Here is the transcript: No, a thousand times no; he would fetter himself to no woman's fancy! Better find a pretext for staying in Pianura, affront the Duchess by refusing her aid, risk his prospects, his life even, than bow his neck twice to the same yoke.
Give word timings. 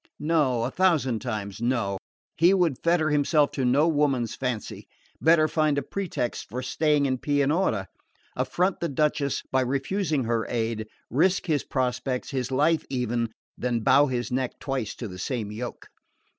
No, 0.17 0.63
a 0.63 0.71
thousand 0.71 1.19
times 1.21 1.61
no; 1.61 1.99
he 2.35 2.55
would 2.55 2.79
fetter 2.83 3.11
himself 3.11 3.51
to 3.51 3.63
no 3.63 3.87
woman's 3.87 4.33
fancy! 4.33 4.87
Better 5.21 5.47
find 5.47 5.77
a 5.77 5.83
pretext 5.83 6.49
for 6.49 6.63
staying 6.63 7.05
in 7.05 7.19
Pianura, 7.19 7.87
affront 8.35 8.79
the 8.79 8.89
Duchess 8.89 9.43
by 9.51 9.61
refusing 9.61 10.23
her 10.23 10.47
aid, 10.49 10.87
risk 11.11 11.45
his 11.45 11.63
prospects, 11.63 12.31
his 12.31 12.49
life 12.51 12.83
even, 12.89 13.29
than 13.55 13.81
bow 13.81 14.07
his 14.07 14.31
neck 14.31 14.57
twice 14.59 14.95
to 14.95 15.07
the 15.07 15.19
same 15.19 15.51
yoke. 15.51 15.87